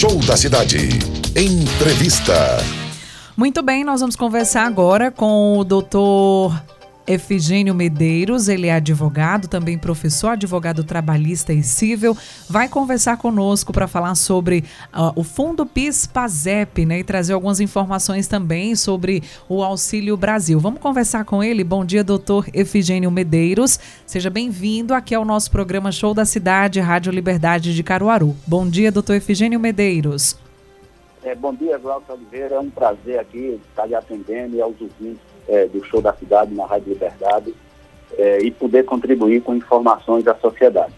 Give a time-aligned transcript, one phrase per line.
[0.00, 0.88] Show da Cidade.
[1.36, 2.32] Entrevista.
[3.36, 6.58] Muito bem, nós vamos conversar agora com o doutor
[7.10, 12.16] Efigênio Medeiros, ele é advogado, também professor, advogado trabalhista e civil,
[12.48, 14.64] vai conversar conosco para falar sobre
[14.94, 20.60] uh, o Fundo PIS-PASEP, né, e trazer algumas informações também sobre o Auxílio Brasil.
[20.60, 21.64] Vamos conversar com ele.
[21.64, 23.80] Bom dia, doutor Efigênio Medeiros.
[24.06, 28.36] Seja bem-vindo aqui ao nosso programa Show da Cidade, Rádio Liberdade de Caruaru.
[28.46, 30.38] Bom dia, doutor Efigênio Medeiros.
[31.22, 32.54] É, bom dia, Glaucio Oliveira.
[32.54, 36.54] É um prazer aqui estar lhe atendendo e aos ouvintes é, do Show da Cidade
[36.54, 37.52] na Rádio Liberdade
[38.16, 40.92] é, e poder contribuir com informações à sociedade.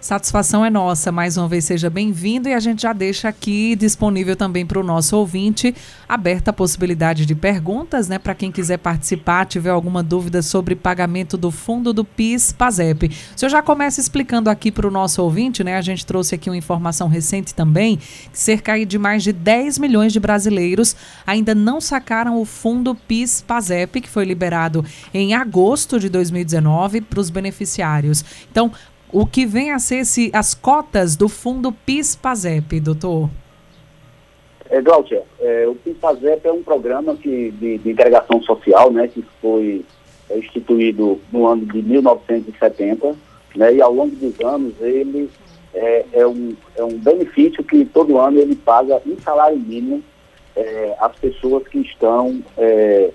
[0.00, 1.12] Satisfação é nossa.
[1.12, 4.82] Mais uma vez, seja bem-vindo e a gente já deixa aqui disponível também para o
[4.82, 5.74] nosso ouvinte,
[6.08, 8.18] aberta a possibilidade de perguntas, né?
[8.18, 13.08] Para quem quiser participar, tiver alguma dúvida sobre pagamento do fundo do PIS, PASEP.
[13.08, 15.76] O senhor já começa explicando aqui para o nosso ouvinte, né?
[15.76, 20.14] A gente trouxe aqui uma informação recente também, que cerca de mais de 10 milhões
[20.14, 26.08] de brasileiros ainda não sacaram o fundo PIS, PASEP, que foi liberado em agosto de
[26.08, 28.24] 2019 para os beneficiários.
[28.50, 28.72] Então,
[29.12, 33.30] o que vem a ser esse, as cotas do fundo PIS-PASEP, doutor?
[34.68, 39.24] É, Glaucia, é, o PIS-PASEP é um programa que, de, de integração social, né, que
[39.40, 39.84] foi
[40.28, 43.16] é, instituído no ano de 1970,
[43.56, 45.28] né, e ao longo dos anos ele
[45.74, 50.02] é, é, um, é um benefício que todo ano ele paga um salário mínimo
[50.56, 53.10] é, às pessoas que estão é,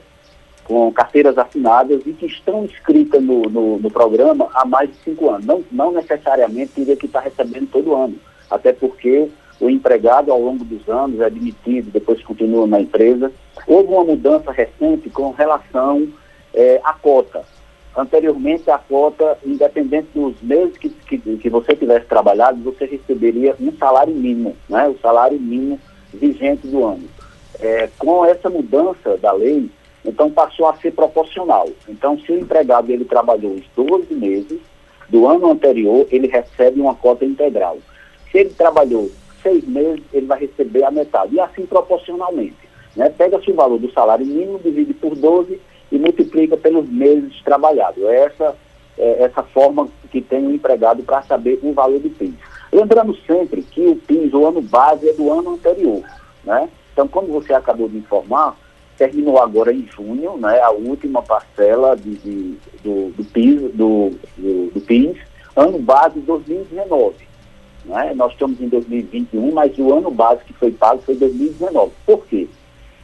[0.65, 5.29] com carteiras assinadas e que estão inscritas no, no, no, programa há mais de cinco
[5.29, 5.45] anos.
[5.45, 8.15] Não, não necessariamente teria que estar recebendo todo ano,
[8.49, 9.29] até porque
[9.59, 13.31] o empregado, ao longo dos anos, é admitido, depois continua na empresa.
[13.67, 16.07] Houve uma mudança recente com relação
[16.53, 17.43] é, à cota.
[17.95, 23.71] Anteriormente, a cota, independente dos meses que, que, que você tivesse trabalhado, você receberia um
[23.77, 24.87] salário mínimo, né?
[24.87, 25.79] o salário mínimo
[26.11, 27.03] vigente do ano.
[27.59, 29.69] É, com essa mudança da lei,
[30.05, 31.67] então passou a ser proporcional.
[31.87, 34.59] Então, se o empregado ele trabalhou os 12 meses
[35.09, 37.77] do ano anterior, ele recebe uma cota integral.
[38.31, 39.09] Se ele trabalhou
[39.41, 41.35] seis meses, ele vai receber a metade.
[41.35, 42.55] E assim proporcionalmente.
[42.95, 43.09] Né?
[43.09, 45.59] Pega-se o valor do salário mínimo, divide por 12
[45.91, 48.03] e multiplica pelos meses trabalhados.
[48.03, 48.55] É essa,
[48.97, 52.33] é essa forma que tem o empregado para saber o valor do PIS.
[52.71, 56.03] Lembrando sempre que o PIS, o ano base, é do ano anterior.
[56.43, 56.69] Né?
[56.93, 58.55] Então, como você acabou de informar,
[58.97, 64.71] terminou agora em junho, né, a última parcela de, de do, do, PIS, do, do,
[64.71, 65.17] do, PIS,
[65.55, 67.15] ano base 2019.
[67.85, 68.13] Né?
[68.15, 71.91] Nós estamos em 2021, mas o ano base que foi pago foi 2019.
[72.05, 72.47] Por quê?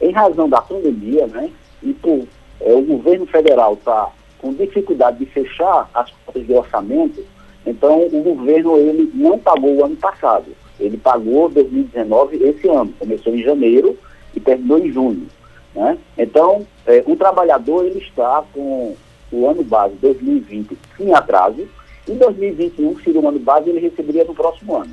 [0.00, 1.50] Em razão da pandemia, né,
[1.82, 2.26] e por
[2.60, 7.24] é, o governo federal está com dificuldade de fechar as contas de orçamento,
[7.64, 10.46] então o governo ele não pagou o ano passado.
[10.80, 12.92] Ele pagou 2019 esse ano.
[12.98, 13.96] Começou em janeiro
[14.34, 15.26] e terminou em junho.
[15.74, 15.98] Né?
[16.18, 18.94] Então, é, o trabalhador ele está com
[19.30, 21.66] o ano base 2020 em atraso,
[22.08, 24.92] em 2021, se o ano base, ele receberia no próximo ano.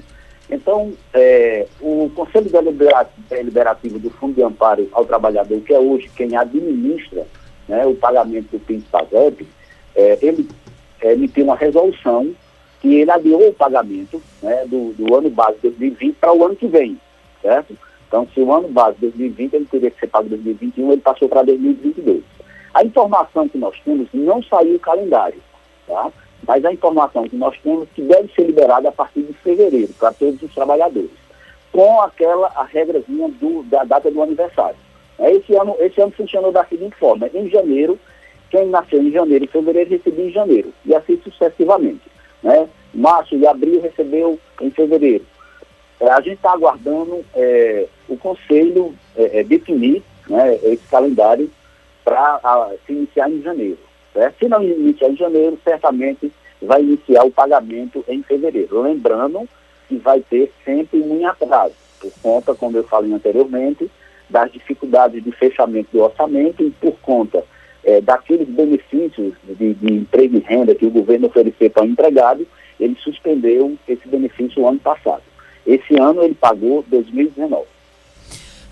[0.50, 2.50] Então, é, o Conselho
[3.30, 7.26] Deliberativo do Fundo de Amparo ao Trabalhador, que é hoje quem administra
[7.68, 9.48] né, o pagamento do PIS-PASEP,
[9.96, 10.48] é, ele
[11.02, 12.34] emitiu uma resolução
[12.82, 16.68] que ele adiou o pagamento né, do, do ano base 2020 para o ano que
[16.68, 17.00] vem,
[17.42, 17.78] certo?
[18.10, 21.30] Então, se o ano base 2020 ele teria que ser pago em 2021, ele passou
[21.30, 22.24] para 2022.
[22.74, 25.40] A informação que nós temos não saiu o calendário,
[25.88, 26.12] tá?
[26.48, 30.12] mas a informação que nós temos que deve ser liberada a partir de fevereiro para
[30.12, 31.12] todos os trabalhadores,
[31.72, 34.78] com aquela a regrazinha do, da data do aniversário.
[35.20, 38.00] É, esse ano, esse ano funcionou da seguinte forma: em janeiro,
[38.50, 42.10] quem nasceu em janeiro e fevereiro recebeu em janeiro, e assim sucessivamente.
[42.42, 42.68] Né?
[42.92, 45.24] Março e abril recebeu em fevereiro.
[46.00, 51.50] É, a gente está aguardando é, o Conselho é, é, definir né, esse calendário
[52.04, 53.78] para se iniciar em janeiro.
[54.40, 56.32] Se não iniciar em janeiro, certamente
[56.62, 58.82] vai iniciar o pagamento em fevereiro.
[58.82, 59.48] Lembrando
[59.88, 63.90] que vai ter sempre um atraso, por conta, como eu falei anteriormente,
[64.30, 67.44] das dificuldades de fechamento do orçamento e por conta
[67.84, 72.48] é, daqueles benefícios de, de emprego e renda que o governo ofereceu para o empregado,
[72.80, 75.24] ele suspendeu esse benefício o ano passado.
[75.70, 77.68] Esse ano ele pagou 2019.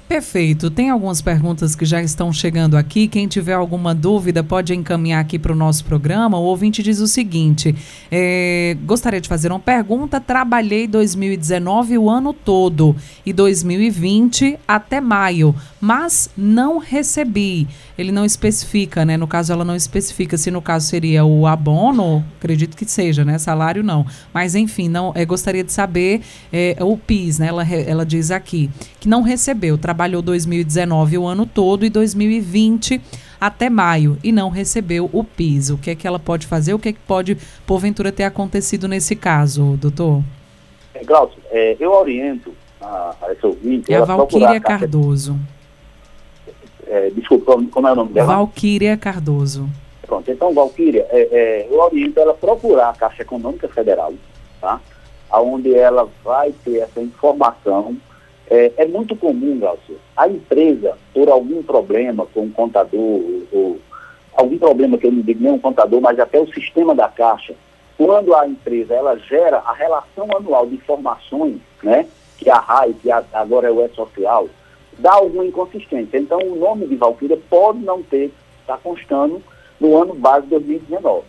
[0.08, 0.72] Perfeito.
[0.72, 3.10] Tem algumas perguntas que já estão chegando aqui.
[3.10, 6.38] Quem tiver alguma dúvida pode encaminhar aqui para o nosso programa.
[6.38, 7.76] O ouvinte diz o seguinte:
[8.10, 10.22] é, gostaria de fazer uma pergunta.
[10.22, 12.96] Trabalhei 2019 o ano todo
[13.26, 17.68] e 2020 até maio, mas não recebi.
[17.98, 19.18] Ele não especifica, né?
[19.18, 23.38] No caso, ela não especifica se no caso seria o abono, acredito que seja, né?
[23.40, 24.06] Salário não.
[24.34, 25.12] Mas enfim, não.
[25.16, 26.22] É, gostaria de saber
[26.54, 27.48] é, o PIS, né?
[27.48, 28.70] Ela, ela diz aqui
[29.02, 33.02] que não recebeu trabalhou 2019 o ano todo e 2020
[33.42, 35.72] até maio e não recebeu o PIS.
[35.72, 36.76] O que é que ela pode fazer?
[36.76, 37.36] O que é que pode,
[37.66, 40.22] porventura, ter acontecido nesse caso, doutor?
[40.94, 43.92] É, Glaucio, é, eu oriento a, a essa ouvinte...
[43.92, 45.36] É a Valquíria Cardoso.
[46.86, 48.36] É, desculpa, como é o nome dela?
[48.36, 49.68] Valquíria Cardoso.
[50.06, 54.14] Pronto, então, Valquíria, é, é, eu oriento ela procurar a Caixa Econômica Federal,
[54.62, 54.80] tá?
[55.32, 57.98] Onde ela vai ter essa informação
[58.50, 63.22] é, é muito comum, Glaucio, a empresa, por algum problema com o contador,
[63.52, 63.80] ou,
[64.34, 67.56] algum problema que eu não digo nem um contador, mas até o sistema da Caixa,
[67.98, 72.08] quando a empresa ela gera a relação anual de informações, né,
[72.38, 74.48] que a RAI, que a, agora é o E-Social,
[74.98, 76.18] dá alguma inconsistência.
[76.18, 79.42] Então, o nome de Valkyria pode não ter, está constando
[79.80, 81.26] no ano base de 2019.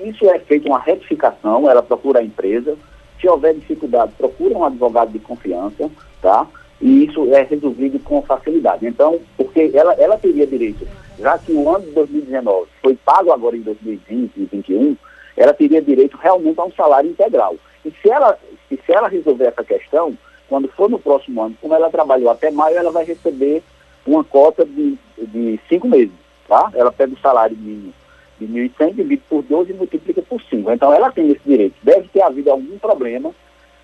[0.00, 2.76] Isso é feito uma retificação, ela procura a empresa,
[3.20, 5.90] se houver dificuldade, procura um advogado de confiança,
[6.24, 6.46] tá?
[6.80, 8.86] E isso é resolvido com facilidade.
[8.86, 10.88] Então, porque ela, ela teria direito,
[11.18, 14.96] já que o ano de 2019 foi pago agora em 2020 e 2021,
[15.36, 17.56] ela teria direito realmente a um salário integral.
[17.84, 18.38] E se ela,
[18.70, 20.16] e se ela resolver essa questão,
[20.48, 23.62] quando for no próximo ano, como ela trabalhou até maio, ela vai receber
[24.06, 26.14] uma cota de, de cinco meses,
[26.48, 26.70] tá?
[26.74, 27.92] Ela pega o salário mínimo
[28.40, 30.70] de 1.100, divide por 12 e multiplica por 5.
[30.72, 31.76] Então, ela tem esse direito.
[31.82, 33.30] Deve ter havido algum problema,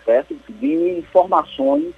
[0.04, 0.37] certo?
[0.48, 1.94] De informações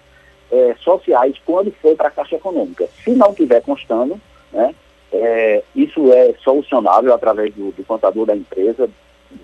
[0.53, 2.87] é, sociais quando foi para a Caixa Econômica.
[3.03, 4.21] Se não tiver constando,
[4.53, 4.75] né,
[5.11, 8.89] é, isso é solucionável através do, do contador da empresa,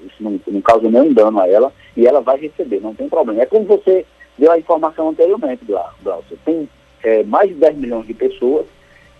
[0.05, 3.43] isso não, não causa nenhum dano a ela, e ela vai receber, não tem problema.
[3.43, 4.05] É como você
[4.37, 6.39] deu a informação anteriormente, Glaucio.
[6.45, 6.69] Tem
[7.03, 8.67] é, mais de 10 milhões de pessoas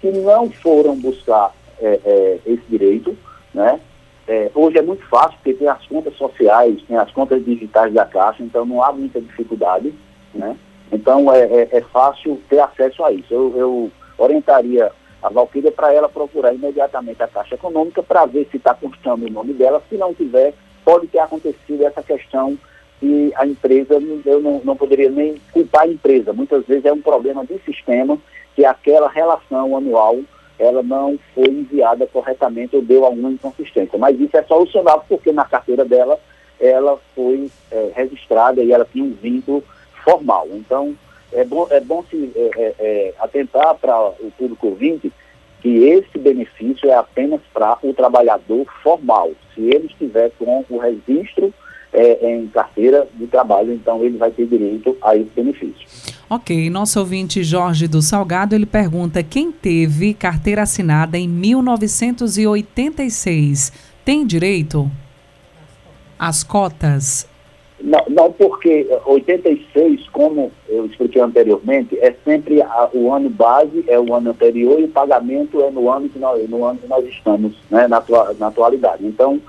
[0.01, 3.17] que não foram buscar é, é, esse direito,
[3.53, 3.81] né?
[4.27, 8.05] É, hoje é muito fácil, porque tem as contas sociais, tem as contas digitais da
[8.05, 9.93] Caixa, então não há muita dificuldade,
[10.35, 10.55] né?
[10.93, 13.33] Então é, é, é fácil ter acesso a isso.
[13.33, 14.91] Eu, eu orientaria
[15.23, 19.31] a Valquíria para ela procurar imediatamente a Caixa Econômica para ver se está constando o
[19.31, 19.83] nome dela.
[19.89, 20.55] Se não tiver,
[20.85, 22.57] pode ter acontecido essa questão
[23.03, 26.33] e a empresa, eu não, não poderia nem culpar a empresa.
[26.33, 28.19] Muitas vezes é um problema de sistema
[28.55, 30.19] que aquela relação anual
[30.59, 33.97] ela não foi enviada corretamente ou deu alguma inconsistência.
[33.97, 36.19] Mas isso é solucionável porque na carteira dela
[36.59, 39.63] ela foi é, registrada e ela tinha um vínculo
[40.05, 40.47] formal.
[40.53, 40.95] Então,
[41.33, 45.13] é bom, é bom se é, é, é atentar para o público ouvinte
[45.61, 49.33] que esse benefício é apenas para o trabalhador formal.
[49.55, 51.53] Se ele estiver com o registro
[51.93, 55.87] é, em carteira de trabalho, então ele vai ter direito a esse benefício.
[56.31, 63.73] Ok, nosso ouvinte Jorge do Salgado, ele pergunta, quem teve carteira assinada em 1986
[64.05, 64.91] tem direito
[66.19, 67.27] às cotas?
[67.81, 73.99] Não, não, porque 86, como eu expliquei anteriormente, é sempre a, o ano base, é
[73.99, 77.07] o ano anterior e o pagamento é no ano que nós, no ano que nós
[77.07, 78.03] estamos, né, na,
[78.39, 79.07] na atualidade.
[79.07, 79.41] Então,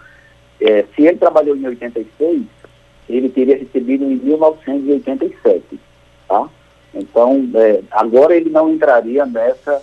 [0.61, 2.43] é, se ele trabalhou em 86,
[3.09, 5.79] ele teria recebido em 1987,
[6.27, 6.47] tá?
[6.93, 9.81] Então, é, agora ele não entraria nessa,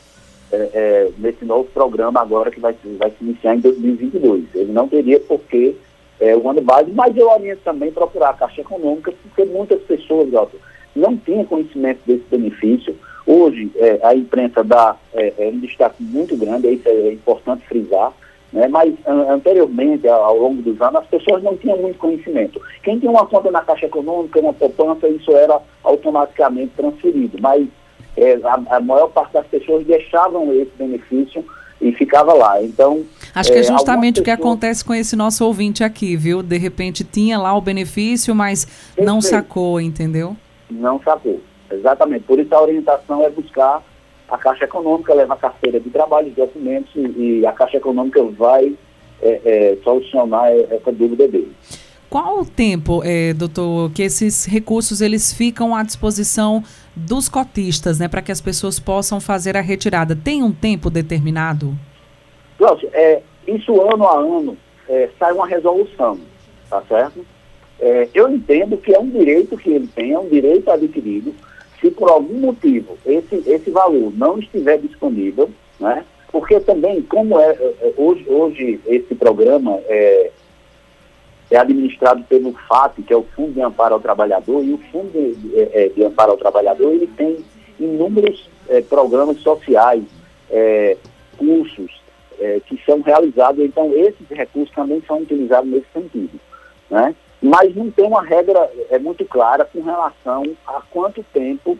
[0.52, 4.44] é, é, nesse novo programa agora que vai, vai se iniciar em 2022.
[4.54, 5.74] Ele não teria porque
[6.20, 10.28] é, o ano base, mas eu oriento também procurar a Caixa Econômica, porque muitas pessoas,
[10.94, 12.96] não tinham conhecimento desse benefício.
[13.26, 18.12] Hoje, é, a imprensa dá é, é um destaque muito grande, isso é importante frisar,
[18.52, 18.68] né?
[18.68, 22.60] mas anteriormente, ao longo dos anos, as pessoas não tinham muito conhecimento.
[22.82, 27.66] Quem tinha uma conta na Caixa Econômica, uma poupança, isso era automaticamente transferido, mas
[28.16, 31.44] é, a, a maior parte das pessoas deixavam esse benefício
[31.80, 32.62] e ficava lá.
[32.62, 33.04] Então.
[33.36, 36.42] Acho que é, é justamente o que acontece com esse nosso ouvinte aqui, viu?
[36.42, 39.06] De repente tinha lá o benefício, mas Perfeito.
[39.06, 40.34] não sacou, entendeu?
[40.70, 41.38] Não sacou.
[41.70, 42.24] Exatamente.
[42.24, 43.82] Por isso a orientação é buscar
[44.30, 48.24] a Caixa Econômica, leva a carteira de trabalho, de documentos e, e a Caixa Econômica
[48.24, 48.74] vai
[49.20, 51.52] é, é, solucionar essa dúvida dele.
[52.08, 56.64] Qual o tempo, é, doutor, que esses recursos eles ficam à disposição
[56.94, 60.16] dos cotistas, né, para que as pessoas possam fazer a retirada?
[60.16, 61.76] Tem um tempo determinado?
[62.58, 64.56] Cláudio, é, isso ano a ano
[64.88, 66.18] é, sai uma resolução,
[66.68, 67.24] tá certo?
[67.78, 71.34] É, eu entendo que é um direito que ele tem, é um direito adquirido.
[71.80, 76.04] Se por algum motivo esse, esse valor não estiver disponível, né?
[76.32, 80.30] Porque também, como é, é, é hoje, hoje esse programa é,
[81.50, 85.12] é administrado pelo FAT, que é o Fundo de Amparo ao Trabalhador, e o Fundo
[85.12, 87.44] de, de, é, de Amparo ao Trabalhador ele tem
[87.78, 90.02] inúmeros é, programas sociais,
[90.50, 90.96] é,
[91.36, 92.05] cursos
[92.40, 96.40] é, que são realizados, então esses recursos também são utilizados nesse sentido.
[96.90, 97.14] Né?
[97.42, 101.78] Mas não tem uma regra é, muito clara com relação a quanto tempo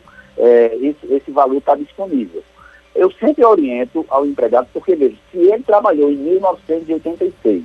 [0.82, 2.42] esse, esse valor está disponível.
[2.96, 7.64] Eu sempre oriento ao empregado, porque veja, se ele trabalhou em 1986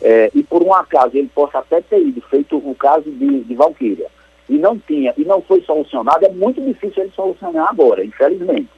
[0.00, 3.54] é, e por um acaso ele possa até ter ido, feito o caso de, de
[3.54, 4.06] Valquíria,
[4.48, 8.68] e não tinha, e não foi solucionado, é muito difícil ele solucionar agora, infelizmente.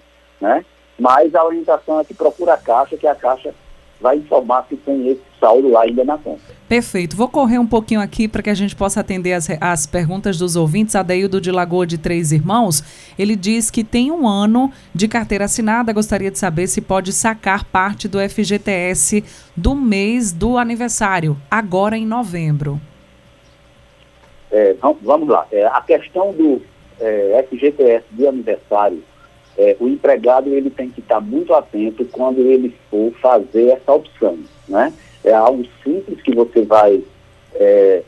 [0.40, 0.64] Né?
[0.98, 3.54] Mas a orientação é que procura a Caixa, que a Caixa
[4.00, 6.42] vai informar se tem esse saldo lá ainda na conta.
[6.68, 7.16] Perfeito.
[7.16, 10.56] Vou correr um pouquinho aqui para que a gente possa atender as, as perguntas dos
[10.56, 10.96] ouvintes.
[10.96, 12.82] Adeildo de Lagoa de Três Irmãos,
[13.18, 15.92] ele diz que tem um ano de carteira assinada.
[15.92, 19.24] Gostaria de saber se pode sacar parte do FGTS
[19.56, 22.80] do mês do aniversário, agora em novembro.
[24.50, 25.46] É, vamos lá.
[25.50, 26.62] É, a questão do
[27.00, 29.02] é, FGTS de aniversário
[29.56, 34.38] é, o empregado ele tem que estar muito atento quando ele for fazer essa opção,
[34.68, 34.92] né?
[35.22, 37.02] É algo simples que você vai
[37.54, 38.02] é,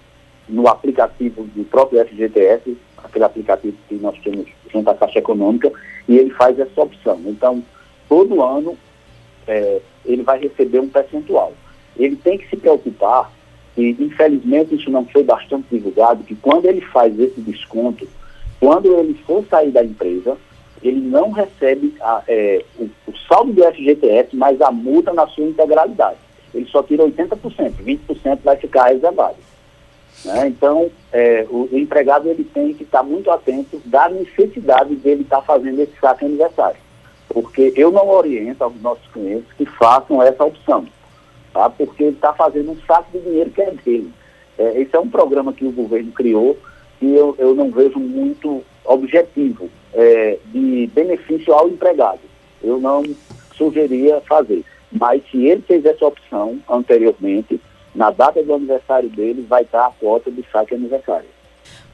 [0.48, 5.72] no aplicativo do próprio FGTS, aquele aplicativo que nós temos junto à Caixa Econômica,
[6.08, 7.20] e ele faz essa opção.
[7.26, 7.62] Então,
[8.08, 8.76] todo ano
[9.46, 11.52] é, ele vai receber um percentual.
[11.96, 13.32] Ele tem que se preocupar,
[13.76, 18.06] e infelizmente isso não foi bastante divulgado, que quando ele faz esse desconto,
[18.60, 20.36] quando ele for sair da empresa,
[20.82, 25.44] ele não recebe a, é, o, o, saldo do FGTS, mas a multa na sua
[25.44, 26.18] integralidade.
[26.54, 29.36] Ele só tira 80%, 20% vai ficar reservado.
[30.24, 30.48] Né?
[30.48, 35.42] Então, é, o, o, empregado ele tem que estar muito atento da necessidade dele estar
[35.42, 36.78] fazendo esse saque aniversário.
[37.28, 40.86] Porque eu não oriento aos nossos clientes que façam essa opção,
[41.52, 41.68] tá?
[41.68, 44.12] porque ele está fazendo um saco de dinheiro que é dele.
[44.58, 46.56] É, esse é um programa que o governo criou
[47.00, 52.20] e eu, eu não vejo muito objetivo é, de benefício ao empregado.
[52.62, 53.02] Eu não
[53.56, 54.64] sugeria fazer.
[54.92, 57.60] Mas se ele fez essa opção anteriormente,
[57.94, 61.26] na data do aniversário dele, vai estar a cota do saque aniversário.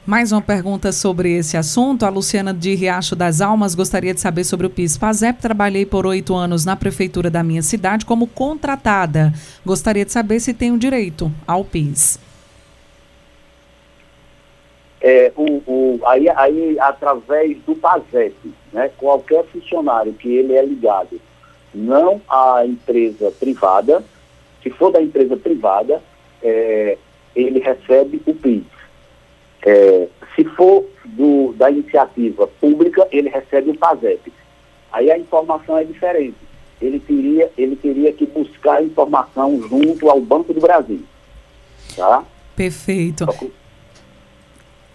[0.05, 2.05] Mais uma pergunta sobre esse assunto.
[2.05, 4.97] A Luciana de Riacho das Almas gostaria de saber sobre o PIS.
[4.97, 9.31] PASEP, trabalhei por oito anos na prefeitura da minha cidade como contratada.
[9.65, 12.19] Gostaria de saber se tenho direito ao PIS
[15.03, 18.33] é, o, o, aí, aí, através do PASEP,
[18.71, 21.19] né, qualquer funcionário que ele é ligado
[21.75, 24.01] não à empresa privada,
[24.61, 26.01] se for da empresa privada,
[26.41, 26.97] é,
[27.35, 28.63] ele recebe o PIS.
[29.65, 34.31] É, se for do, da iniciativa pública, ele recebe o PASEP.
[34.91, 36.37] Aí a informação é diferente.
[36.81, 41.03] Ele teria, ele teria que buscar a informação junto ao Banco do Brasil.
[41.95, 42.23] Tá?
[42.55, 43.25] Perfeito.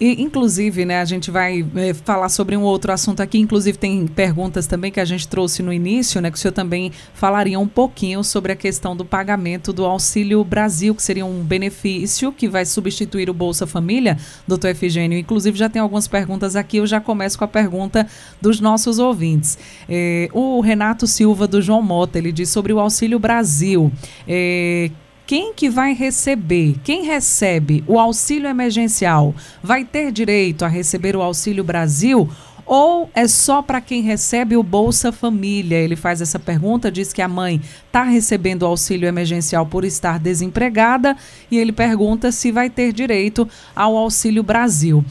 [0.01, 3.39] E, inclusive, né, a gente vai é, falar sobre um outro assunto aqui.
[3.39, 6.31] Inclusive, tem perguntas também que a gente trouxe no início, né?
[6.31, 10.95] Que o senhor também falaria um pouquinho sobre a questão do pagamento do Auxílio Brasil,
[10.95, 15.19] que seria um benefício que vai substituir o Bolsa Família, doutor Efigênio.
[15.19, 16.77] Inclusive, já tem algumas perguntas aqui.
[16.77, 18.07] Eu já começo com a pergunta
[18.41, 19.59] dos nossos ouvintes.
[19.89, 23.91] É, o Renato Silva, do João Mota, ele diz sobre o Auxílio Brasil.
[24.27, 24.91] É,
[25.29, 31.21] quem que vai receber, quem recebe o auxílio emergencial, vai ter direito a receber o
[31.21, 32.27] Auxílio Brasil?
[32.65, 35.77] Ou é só para quem recebe o Bolsa Família?
[35.77, 40.19] Ele faz essa pergunta, diz que a mãe está recebendo o auxílio emergencial por estar
[40.19, 41.15] desempregada
[41.51, 45.05] e ele pergunta se vai ter direito ao Auxílio Brasil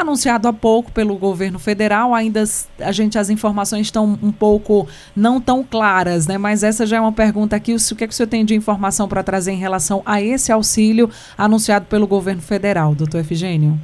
[0.00, 2.14] anunciado há pouco pelo governo federal.
[2.14, 2.42] Ainda
[2.80, 6.38] a gente as informações estão um pouco não tão claras, né?
[6.38, 7.74] Mas essa já é uma pergunta aqui.
[7.74, 10.52] O que, é que o senhor tem de informação para trazer em relação a esse
[10.52, 13.78] auxílio anunciado pelo governo federal, doutor Efigênio?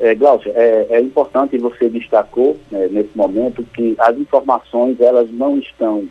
[0.00, 5.58] É, Glaucia, é, é importante você destacou né, nesse momento que as informações elas não
[5.58, 6.08] estão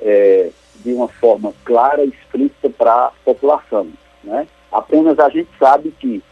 [0.00, 0.50] é,
[0.84, 3.88] de uma forma clara e explícita para a população.
[4.22, 4.46] Né?
[4.70, 6.22] Apenas a gente sabe que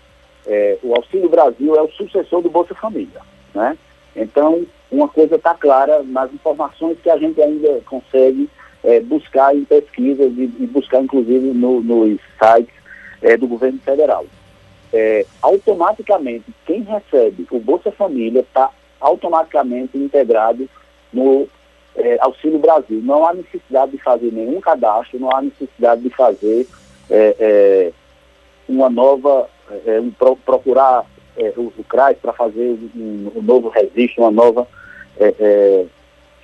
[0.46, 3.20] é, o Auxílio Brasil é o sucessor do Bolsa Família,
[3.54, 3.76] né?
[4.14, 8.48] Então, uma coisa está clara nas informações que a gente ainda consegue
[8.82, 12.74] é, buscar em pesquisas e, e buscar, inclusive, no, nos sites
[13.22, 14.26] é, do governo federal.
[14.92, 18.70] É, automaticamente, quem recebe o Bolsa Família está
[19.00, 20.68] automaticamente integrado
[21.12, 21.48] no
[21.94, 23.00] é, Auxílio Brasil.
[23.02, 26.66] Não há necessidade de fazer nenhum cadastro, não há necessidade de fazer
[27.08, 27.92] é,
[28.68, 29.48] uma nova
[29.86, 34.66] é, pro, procurar é, o, o CRAS para fazer um, um, novo registro, uma nova.
[35.18, 35.86] É, é,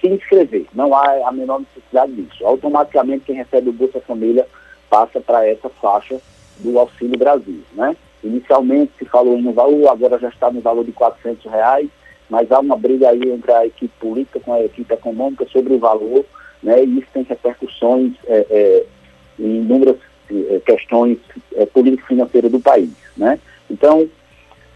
[0.00, 0.66] se inscrever.
[0.74, 2.44] Não há a menor necessidade disso.
[2.44, 4.46] Automaticamente quem recebe o Bolsa Família
[4.90, 6.20] passa para essa faixa
[6.58, 7.62] do Auxílio Brasil.
[7.74, 7.96] Né?
[8.22, 11.88] Inicialmente se falou no valor, agora já está no valor de 400 reais,
[12.28, 15.78] mas há uma briga aí entre a equipe política com a equipe econômica sobre o
[15.78, 16.24] valor,
[16.62, 16.84] né?
[16.84, 18.86] e isso tem repercussões é, é,
[19.38, 19.96] em inúmeras
[20.64, 21.18] questões
[21.54, 22.90] é, político-financeiras do país.
[23.16, 23.38] Né?
[23.70, 24.08] Então,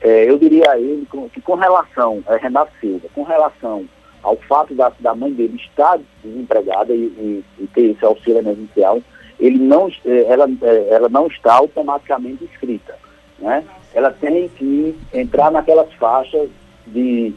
[0.00, 3.84] é, eu diria a ele que com relação, é, Renato Silva, com relação
[4.22, 9.00] ao fato da, da mãe dele estar desempregada e, e, e ter esse auxílio emergencial,
[9.38, 12.96] ele não, é, ela, é, ela não está automaticamente inscrita.
[13.38, 13.64] Né?
[13.94, 16.48] Ela tem que entrar naquelas faixas
[16.86, 17.34] de.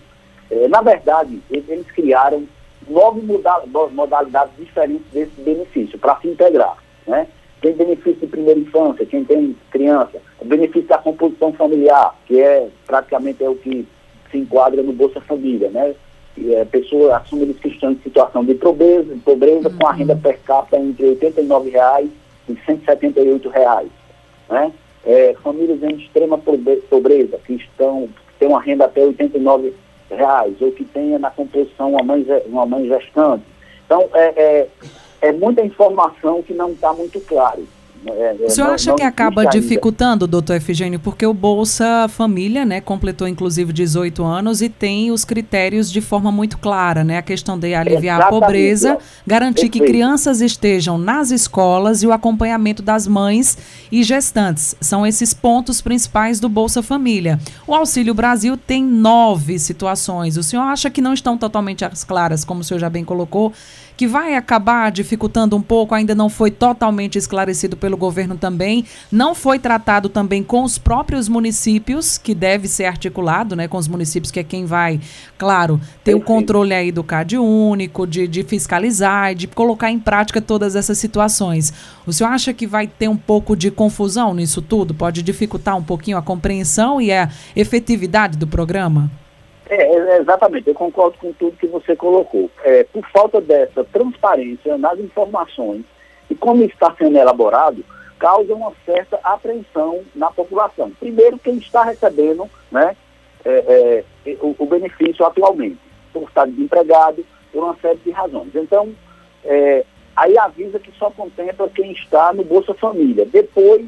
[0.51, 2.43] Eh, na verdade, eles criaram
[2.87, 3.21] nove
[3.91, 6.77] modalidades diferentes desse benefício para se integrar.
[7.07, 7.27] Né?
[7.63, 12.67] Tem benefício de primeira infância, quem tem criança, o benefício da composição familiar, que é
[12.85, 13.87] praticamente é o que
[14.29, 15.95] se enquadra no Bolsa Família, né?
[16.35, 19.77] E, é, pessoa que estão em situação de pobreza, pobreza uhum.
[19.77, 19.95] com a uhum.
[19.95, 22.09] renda per capita entre 89 reais
[22.49, 23.89] e 178 reais,
[24.49, 24.69] né?
[25.05, 29.73] É, famílias em extrema pobreza, que estão que têm uma renda até 89
[30.11, 33.45] reais, ou que tenha na composição uma mãe, uma mãe gestante.
[33.85, 34.67] Então, é, é,
[35.23, 37.65] é muita informação que não está muito claro.
[38.05, 42.81] É, é, o senhor acha que acaba dificultando, doutor Efigênio, porque o Bolsa Família, né,
[42.81, 47.17] completou inclusive 18 anos e tem os critérios de forma muito clara, né?
[47.17, 48.43] A questão de aliviar Exatamente.
[48.43, 49.85] a pobreza, garantir Perfeito.
[49.85, 53.57] que crianças estejam nas escolas e o acompanhamento das mães
[53.91, 54.75] e gestantes.
[54.81, 57.39] São esses pontos principais do Bolsa Família.
[57.65, 60.35] O Auxílio Brasil tem nove situações.
[60.35, 63.53] O senhor acha que não estão totalmente as claras, como o senhor já bem colocou,
[63.95, 69.35] que vai acabar dificultando um pouco, ainda não foi totalmente esclarecido pelo governo também, não
[69.35, 74.31] foi tratado também com os próprios municípios, que deve ser articulado, né, com os municípios,
[74.31, 74.99] que é quem vai,
[75.37, 80.41] claro, ter o controle aí do CAD único, de, de fiscalizar, de colocar em prática
[80.41, 81.73] todas essas situações.
[82.05, 84.93] O senhor acha que vai ter um pouco de confusão nisso tudo?
[84.93, 89.22] Pode dificultar um pouquinho a compreensão e a efetividade do programa?
[89.69, 92.49] É, é, exatamente, eu concordo com tudo que você colocou.
[92.63, 95.83] É, por falta dessa transparência nas informações
[96.29, 97.83] e como está sendo elaborado,
[98.19, 100.91] causa uma certa apreensão na população.
[100.91, 102.95] Primeiro, quem está recebendo né,
[103.45, 105.79] é, é, o, o, benefício atualmente,
[106.11, 108.55] por estar desempregado, por uma série de razões.
[108.55, 108.93] Então,
[109.43, 113.25] é, aí avisa que só contempla quem está no Bolsa Família.
[113.25, 113.85] Depois,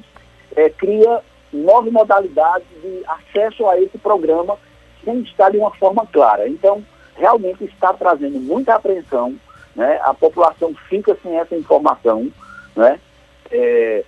[0.78, 4.58] cria nove modalidades de acesso a esse programa
[5.06, 6.50] sem estar de uma forma clara.
[6.50, 6.84] Então,
[7.16, 9.36] realmente está trazendo muita apreensão,
[9.76, 10.00] né?
[10.04, 12.30] a população fica sem essa informação,
[12.76, 13.00] né?
[13.52, 14.04] É,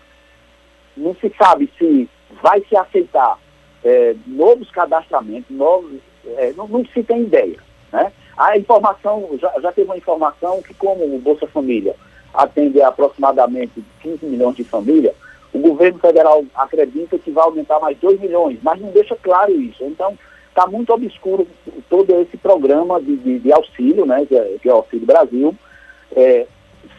[0.97, 2.09] não se sabe se
[2.41, 3.37] vai se aceitar
[3.83, 5.99] é, novos cadastramentos, novos,
[6.37, 7.57] é, não, não, se tem ideia.
[7.91, 8.11] Né?
[8.35, 11.95] A informação, já, já teve uma informação que como o Bolsa Família
[12.33, 15.15] atende aproximadamente 15 milhões de famílias,
[15.53, 19.83] o governo federal acredita que vai aumentar mais 2 milhões, mas não deixa claro isso.
[19.83, 20.17] Então,
[20.57, 21.47] está muito obscuro
[21.87, 25.55] todo esse programa de, de, de auxílio, né, que é, é, o Auxílio Brasil,
[26.15, 26.47] é,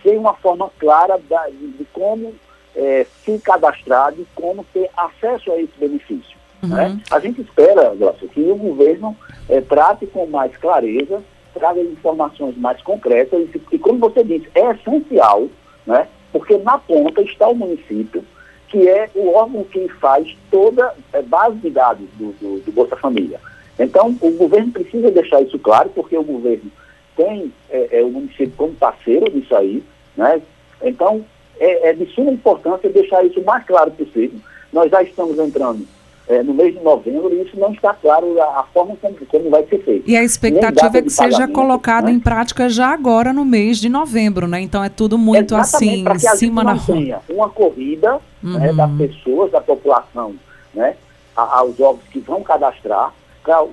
[0.00, 2.32] sem uma forma clara da, de, de, como
[2.76, 6.38] é, se cadastrar, de como ter acesso a esse benefício.
[6.62, 6.68] Uhum.
[6.68, 7.00] Né?
[7.10, 9.16] A gente espera, Glaucio, que o governo
[9.48, 11.20] é, trate com mais clareza,
[11.52, 15.48] traga informações mais concretas, e, e como você disse, é essencial,
[15.84, 18.24] né, porque na ponta está o município,
[18.68, 22.96] que é o órgão que faz toda a base de dados do, do, do Bolsa
[22.96, 23.40] Família.
[23.78, 26.70] Então, o governo precisa deixar isso claro, porque o governo
[27.16, 29.82] tem é, é, o município como parceiro disso aí,
[30.16, 30.40] né?
[30.82, 31.24] Então,
[31.58, 34.38] é, é, de suma importância deixar isso o mais claro possível.
[34.72, 35.86] Nós já estamos entrando
[36.28, 39.50] é, no mês de novembro e isso não está claro a, a forma como, como,
[39.50, 40.08] vai ser feito.
[40.08, 42.12] E a expectativa é que seja colocado né?
[42.12, 44.60] em prática já agora no mês de novembro, né?
[44.60, 47.22] Então é tudo muito assim, em cima na rua.
[47.30, 48.58] Uma corrida uhum.
[48.58, 50.34] né, das pessoas, da população,
[50.74, 50.96] né?
[51.34, 53.14] Aos órgãos que vão cadastrar,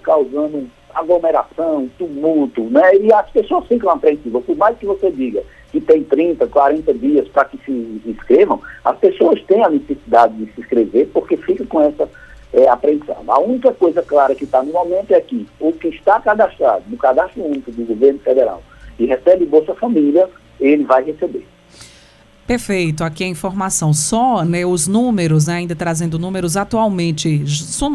[0.01, 2.95] causando aglomeração, tumulto, né?
[2.95, 4.45] E as pessoas ficam apreensivas.
[4.45, 8.97] Por mais que você diga que tem 30, 40 dias para que se inscrevam, as
[8.97, 12.07] pessoas têm a necessidade de se inscrever porque fica com essa
[12.55, 13.17] é, apreensão.
[13.27, 16.97] A única coisa clara que está no momento é que o que está cadastrado no
[16.97, 18.63] cadastro único do governo federal
[18.97, 21.45] e recebe Bolsa Família, ele vai receber.
[22.47, 23.91] Perfeito, aqui a informação.
[23.91, 27.43] Só né, os números, né, ainda trazendo números atualmente,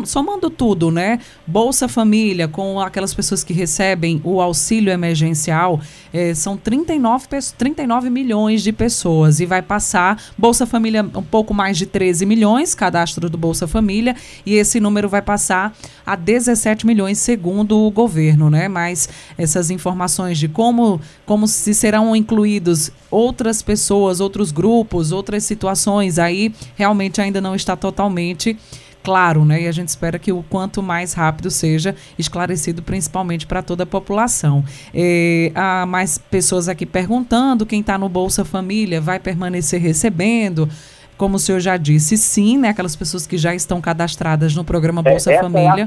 [0.04, 1.20] somando tudo, né?
[1.46, 5.80] Bolsa Família, com aquelas pessoas que recebem o auxílio emergencial,
[6.12, 11.78] eh, são 39, 39 milhões de pessoas e vai passar Bolsa Família um pouco mais
[11.78, 15.72] de 13 milhões, cadastro do Bolsa Família, e esse número vai passar
[16.04, 18.66] a 17 milhões segundo o governo, né?
[18.66, 19.08] Mas
[19.38, 26.54] essas informações de como, como se serão incluídos outras pessoas, outros grupos, outras situações, aí
[26.76, 28.56] realmente ainda não está totalmente
[29.02, 29.62] claro, né?
[29.62, 33.86] E a gente espera que o quanto mais rápido seja esclarecido, principalmente para toda a
[33.86, 34.64] população.
[34.94, 40.68] É, há mais pessoas aqui perguntando: quem está no Bolsa Família vai permanecer recebendo?
[41.16, 42.70] Como o senhor já disse, sim, né?
[42.70, 45.86] Aquelas pessoas que já estão cadastradas no programa é, Bolsa é, Família.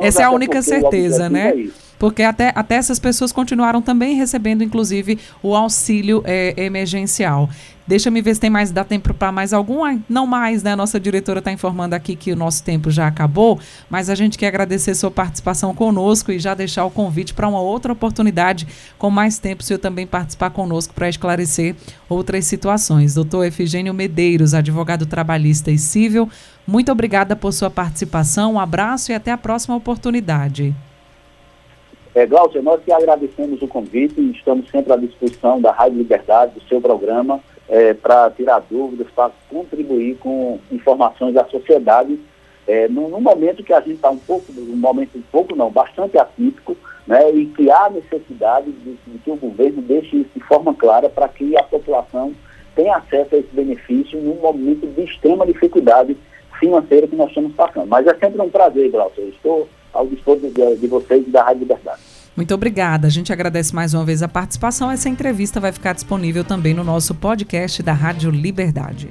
[0.00, 1.52] É essa é a única certeza, né?
[2.00, 7.46] Porque até, até essas pessoas continuaram também recebendo, inclusive, o auxílio é, emergencial.
[7.86, 9.82] Deixa-me ver se tem mais, dá tempo para mais algum.
[10.08, 10.72] Não mais, né?
[10.72, 13.60] A nossa diretora está informando aqui que o nosso tempo já acabou,
[13.90, 17.60] mas a gente quer agradecer sua participação conosco e já deixar o convite para uma
[17.60, 21.76] outra oportunidade, com mais tempo, se eu também participar conosco para esclarecer
[22.08, 23.12] outras situações.
[23.12, 26.30] Doutor Efigênio Medeiros, advogado trabalhista e civil,
[26.66, 30.74] muito obrigada por sua participação, um abraço e até a próxima oportunidade.
[32.14, 36.54] É, Glaucia, nós que agradecemos o convite e estamos sempre à disposição da Rádio Liberdade,
[36.54, 42.18] do seu programa, é, para tirar dúvidas, para contribuir com informações da sociedade,
[42.66, 45.70] é, num, num, momento que a gente está um pouco, um momento um pouco não,
[45.70, 50.40] bastante atípico, né, e que há necessidade de, de que o governo deixe isso de
[50.40, 52.34] forma clara para que a população
[52.74, 56.16] tenha acesso a esse benefício num momento de extrema dificuldade
[56.58, 57.86] financeira que nós estamos passando.
[57.86, 59.24] Mas é sempre um prazer, Glaucia.
[59.24, 62.00] Estou ao dispor de, de vocês da Rádio Liberdade.
[62.36, 63.06] Muito obrigada.
[63.06, 64.90] A gente agradece mais uma vez a participação.
[64.90, 69.10] Essa entrevista vai ficar disponível também no nosso podcast da Rádio Liberdade.